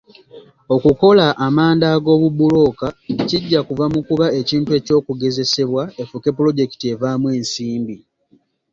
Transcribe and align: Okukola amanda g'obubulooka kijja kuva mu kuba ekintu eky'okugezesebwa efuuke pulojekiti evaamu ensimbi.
Okukola 0.75 1.25
amanda 1.47 1.89
g'obubulooka 2.03 2.87
kijja 3.27 3.59
kuva 3.67 3.85
mu 3.93 3.99
kuba 4.07 4.25
ekintu 4.39 4.69
eky'okugezesebwa 4.79 5.83
efuuke 6.01 6.29
pulojekiti 6.37 6.85
evaamu 6.93 7.27
ensimbi. 7.37 7.95